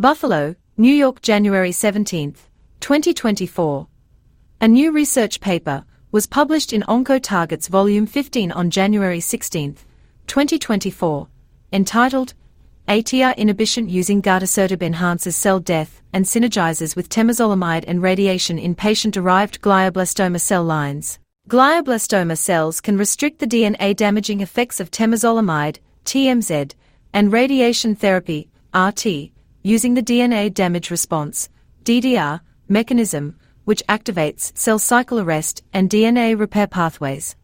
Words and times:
Buffalo, 0.00 0.56
New 0.78 0.94
York, 0.94 1.20
January 1.20 1.72
17, 1.72 2.34
2024. 2.80 3.86
A 4.62 4.66
new 4.66 4.92
research 4.92 5.40
paper 5.40 5.84
was 6.10 6.26
published 6.26 6.72
in 6.72 6.82
Oncotarget's 6.84 7.68
Volume 7.68 8.06
15 8.06 8.50
on 8.50 8.70
January 8.70 9.20
16, 9.20 9.76
2024, 10.26 11.28
entitled 11.74 12.32
ATR 12.88 13.36
inhibition 13.36 13.90
using 13.90 14.22
gartisertib 14.22 14.82
enhances 14.82 15.36
cell 15.36 15.60
death 15.60 16.00
and 16.14 16.24
synergizes 16.24 16.96
with 16.96 17.10
temozolomide 17.10 17.84
and 17.86 18.02
radiation 18.02 18.58
in 18.58 18.74
patient-derived 18.74 19.60
glioblastoma 19.60 20.40
cell 20.40 20.64
lines. 20.64 21.18
Glioblastoma 21.46 22.38
cells 22.38 22.80
can 22.80 22.96
restrict 22.96 23.38
the 23.38 23.46
DNA-damaging 23.46 24.40
effects 24.40 24.80
of 24.80 24.90
temozolomide, 24.90 25.76
TMZ, 26.06 26.72
and 27.12 27.30
radiation 27.30 27.94
therapy, 27.94 28.48
RT, 28.74 29.32
using 29.62 29.94
the 29.94 30.02
DNA 30.02 30.52
damage 30.52 30.90
response, 30.90 31.48
DDR, 31.84 32.40
mechanism, 32.68 33.36
which 33.64 33.82
activates 33.88 34.56
cell 34.56 34.78
cycle 34.78 35.20
arrest 35.20 35.62
and 35.72 35.90
DNA 35.90 36.38
repair 36.38 36.66
pathways. 36.66 37.36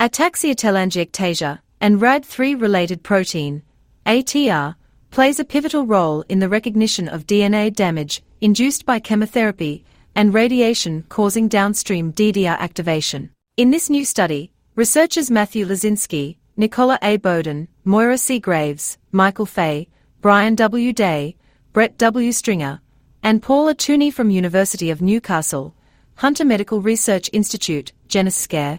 Ataxia-telangiectasia 0.00 1.60
and 1.80 2.00
RAD3 2.00 2.60
related 2.60 3.02
protein, 3.02 3.62
ATR, 4.06 4.74
plays 5.10 5.38
a 5.38 5.44
pivotal 5.44 5.86
role 5.86 6.22
in 6.28 6.40
the 6.40 6.48
recognition 6.48 7.08
of 7.08 7.26
DNA 7.26 7.72
damage 7.72 8.22
induced 8.40 8.84
by 8.84 8.98
chemotherapy 8.98 9.84
and 10.14 10.34
radiation 10.34 11.04
causing 11.08 11.48
downstream 11.48 12.12
DDR 12.12 12.58
activation. 12.58 13.30
In 13.56 13.70
this 13.70 13.88
new 13.88 14.04
study, 14.04 14.52
researchers 14.74 15.30
Mathew 15.30 15.66
Lozinski, 15.66 16.36
Nikola 16.56 16.98
A. 17.02 17.16
Bowden, 17.16 17.68
Moira 17.84 18.18
C. 18.18 18.40
Graves, 18.40 18.98
Michael 19.12 19.46
Fay, 19.46 19.88
Bryan 20.24 20.54
W. 20.54 20.94
Day, 20.94 21.36
Brett 21.74 21.98
W. 21.98 22.32
Stringer, 22.32 22.80
and 23.22 23.42
Paul 23.42 23.68
A. 23.68 23.74
Tooney 23.74 24.10
from 24.10 24.30
University 24.30 24.88
of 24.88 25.02
Newcastle, 25.02 25.74
Hunter 26.14 26.46
Medical 26.46 26.80
Research 26.80 27.28
Institute, 27.34 27.92
GenesisCare, 28.08 28.78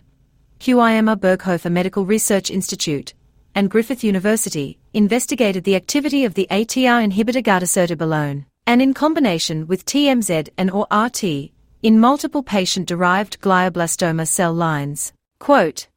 QIMR 0.59 1.15
Berghofer 1.15 1.71
Medical 1.71 2.03
Research 2.03 2.49
Institute, 2.49 3.13
and 3.53 3.69
Griffith 3.69 4.03
University, 4.03 4.79
investigated 4.95 5.65
the 5.65 5.75
activity 5.75 6.25
of 6.25 6.33
the 6.33 6.47
ATR 6.49 7.07
inhibitor 7.07 7.43
gartisertib 7.43 8.01
alone, 8.01 8.47
and 8.65 8.81
in 8.81 8.95
combination 8.95 9.67
with 9.67 9.85
TMZ 9.85 10.49
and 10.57 10.71
or 10.71 10.87
RT, 10.91 11.51
in 11.83 11.99
multiple 11.99 12.41
patient-derived 12.41 13.39
glioblastoma 13.39 14.27
cell 14.27 14.51
lines. 14.51 15.13
Quote, 15.37 15.89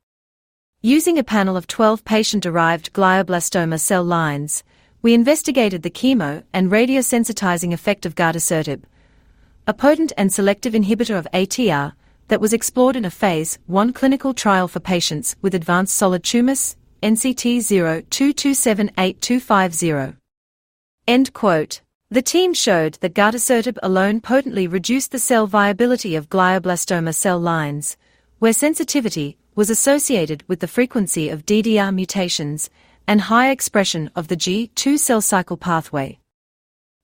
Using 0.83 1.17
a 1.17 1.25
panel 1.25 1.57
of 1.57 1.67
12 1.67 2.05
patient-derived 2.05 2.93
glioblastoma 2.93 3.81
cell 3.81 4.05
lines, 4.05 4.63
we 5.01 5.15
investigated 5.15 5.83
the 5.83 5.91
chemo 5.91 6.43
and 6.53 6.71
radiosensitizing 6.71 7.73
effect 7.73 8.05
of 8.05 8.17
gartisertib, 8.17 8.83
a 9.67 9.75
potent 9.75 10.13
and 10.17 10.33
selective 10.33 10.73
inhibitor 10.73 11.17
of 11.17 11.29
ATR 11.33 11.93
that 12.27 12.41
was 12.41 12.53
explored 12.53 12.97
in 12.97 13.05
a 13.05 13.11
phase 13.11 13.61
1 13.67 13.93
clinical 13.93 14.35
trial 14.35 14.67
for 14.67 14.81
patients 14.81 15.37
with 15.41 15.55
advanced 15.55 15.95
solid 15.95 16.25
tumors, 16.25 16.77
NCT 17.03 17.59
02278250. 18.09 20.17
End 21.07 21.33
quote. 21.33 21.81
The 22.11 22.23
team 22.23 22.55
showed 22.55 22.95
that 22.95 23.15
gartisertib 23.15 23.79
alone 23.83 24.21
potently 24.21 24.67
reduced 24.67 25.13
the 25.13 25.19
cell 25.19 25.47
viability 25.47 26.17
of 26.17 26.29
glioblastoma 26.29 27.15
cell 27.15 27.39
lines, 27.39 27.97
where 28.41 28.53
sensitivity 28.53 29.39
was 29.55 29.71
associated 29.71 30.43
with 30.49 30.59
the 30.61 30.67
frequency 30.67 31.29
of 31.29 31.47
DDR 31.47 31.95
mutations 31.95 32.69
and 33.09 33.23
high 33.23 33.51
expression 33.51 34.11
of 34.15 34.29
the 34.29 34.37
G2 34.37 34.99
cell 34.99 35.21
cycle 35.21 35.57
pathway. 35.57 36.21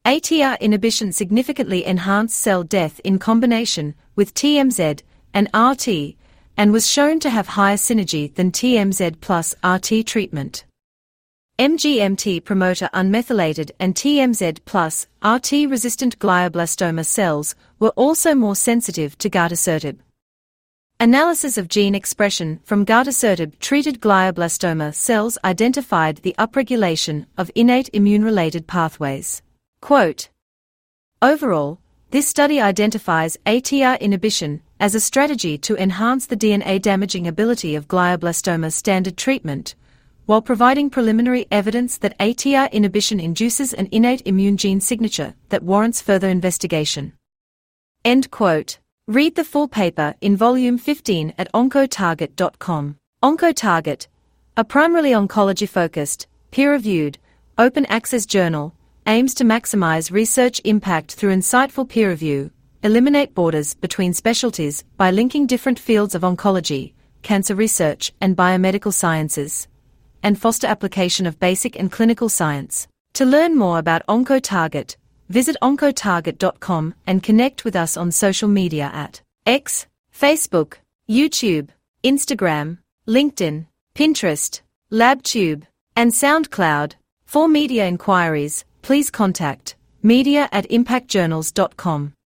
ATR 0.06 0.60
inhibition 0.60 1.12
significantly 1.12 1.84
enhanced 1.84 2.38
cell 2.38 2.62
death 2.62 3.00
in 3.02 3.18
combination 3.18 3.94
with 4.14 4.34
TMZ 4.34 5.00
and 5.32 5.48
RT 5.54 6.14
and 6.58 6.72
was 6.72 6.86
shown 6.86 7.18
to 7.20 7.30
have 7.30 7.48
higher 7.48 7.76
synergy 7.76 8.32
than 8.34 8.52
TMZ 8.52 9.20
plus 9.22 9.54
RT 9.64 10.06
treatment. 10.06 10.66
MGMT 11.58 12.44
promoter 12.44 12.90
unmethylated 12.92 13.70
and 13.80 13.94
TMZ 13.94 14.58
plus 14.66 15.06
RT 15.24 15.70
resistant 15.70 16.18
glioblastoma 16.18 17.06
cells 17.06 17.54
were 17.78 17.94
also 17.96 18.34
more 18.34 18.56
sensitive 18.56 19.16
to 19.18 19.30
gartisertib. 19.30 19.98
Analysis 21.00 21.58
of 21.58 21.66
gene 21.66 21.94
expression 21.94 22.60
from 22.62 22.86
gartisertib-treated 22.86 24.00
glioblastoma 24.00 24.94
cells 24.94 25.36
identified 25.44 26.18
the 26.18 26.36
upregulation 26.38 27.26
of 27.36 27.50
innate 27.56 27.90
immune-related 27.92 28.68
pathways. 28.68 29.42
Quote, 29.80 30.28
Overall, 31.20 31.80
this 32.10 32.28
study 32.28 32.60
identifies 32.60 33.36
ATR 33.44 33.98
inhibition 34.00 34.62
as 34.78 34.94
a 34.94 35.00
strategy 35.00 35.58
to 35.58 35.76
enhance 35.76 36.26
the 36.26 36.36
DNA-damaging 36.36 37.26
ability 37.26 37.74
of 37.74 37.88
glioblastoma 37.88 38.72
standard 38.72 39.16
treatment, 39.16 39.74
while 40.26 40.42
providing 40.42 40.90
preliminary 40.90 41.46
evidence 41.50 41.98
that 41.98 42.16
ATR 42.20 42.70
inhibition 42.70 43.18
induces 43.18 43.74
an 43.74 43.88
innate 43.90 44.22
immune 44.26 44.56
gene 44.56 44.80
signature 44.80 45.34
that 45.48 45.64
warrants 45.64 46.00
further 46.00 46.28
investigation. 46.28 47.14
End 48.04 48.30
quote. 48.30 48.78
Read 49.06 49.34
the 49.34 49.44
full 49.44 49.68
paper 49.68 50.14
in 50.22 50.34
volume 50.34 50.78
15 50.78 51.34
at 51.36 51.52
oncotarget.com. 51.52 52.96
OncoTarget, 53.22 54.06
a 54.56 54.64
primarily 54.64 55.10
oncology 55.10 55.68
focused, 55.68 56.26
peer 56.50 56.72
reviewed, 56.72 57.18
open 57.58 57.84
access 57.86 58.24
journal, 58.24 58.74
aims 59.06 59.34
to 59.34 59.44
maximize 59.44 60.10
research 60.10 60.58
impact 60.64 61.12
through 61.12 61.36
insightful 61.36 61.86
peer 61.86 62.08
review, 62.08 62.50
eliminate 62.82 63.34
borders 63.34 63.74
between 63.74 64.14
specialties 64.14 64.84
by 64.96 65.10
linking 65.10 65.46
different 65.46 65.78
fields 65.78 66.14
of 66.14 66.22
oncology, 66.22 66.94
cancer 67.20 67.54
research, 67.54 68.10
and 68.22 68.34
biomedical 68.34 68.92
sciences, 68.92 69.68
and 70.22 70.38
foster 70.38 70.66
application 70.66 71.26
of 71.26 71.38
basic 71.38 71.78
and 71.78 71.92
clinical 71.92 72.30
science. 72.30 72.88
To 73.12 73.26
learn 73.26 73.54
more 73.54 73.78
about 73.78 74.06
OncoTarget, 74.06 74.96
Visit 75.34 75.56
oncotarget.com 75.60 76.94
and 77.08 77.20
connect 77.20 77.64
with 77.64 77.74
us 77.74 77.96
on 77.96 78.12
social 78.12 78.48
media 78.48 78.88
at 78.94 79.20
X, 79.44 79.88
Facebook, 80.12 80.74
YouTube, 81.10 81.70
Instagram, 82.04 82.78
LinkedIn, 83.08 83.66
Pinterest, 83.96 84.60
LabTube, 84.92 85.64
and 85.96 86.12
SoundCloud. 86.12 86.94
For 87.26 87.48
media 87.48 87.84
inquiries, 87.88 88.64
please 88.82 89.10
contact 89.10 89.74
media 90.04 90.48
at 90.52 90.70
impactjournals.com. 90.70 92.14